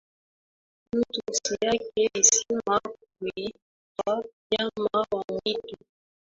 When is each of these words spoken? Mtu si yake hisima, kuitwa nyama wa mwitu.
Mtu 0.95 1.21
si 1.33 1.57
yake 1.61 2.09
hisima, 2.13 2.81
kuitwa 3.21 4.25
nyama 4.51 5.05
wa 5.11 5.23
mwitu. 5.31 5.77